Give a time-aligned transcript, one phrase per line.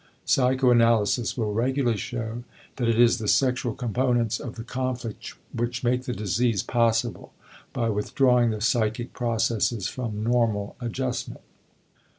[0.25, 2.43] Psychoanalysis will regularly show
[2.77, 7.33] that it is the sexual components of the conflict which make the disease possible
[7.71, 11.41] by withdrawing the psychic processes from normal adjustment.